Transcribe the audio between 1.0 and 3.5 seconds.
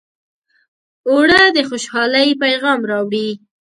اوړه د خوشحالۍ پیغام راوړي